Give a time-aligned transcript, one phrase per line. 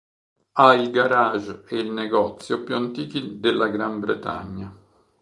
[0.53, 4.75] Ha il garage e il negozio più antichi della Gran Bretagna.